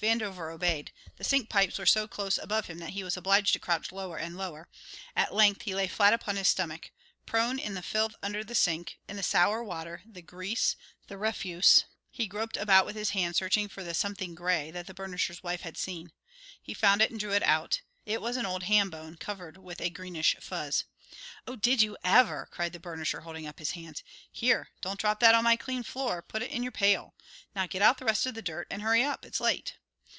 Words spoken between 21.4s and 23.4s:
"Oh, did you ever!" cried the burnisher,